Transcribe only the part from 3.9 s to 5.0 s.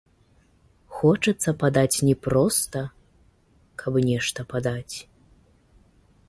нешта падаць.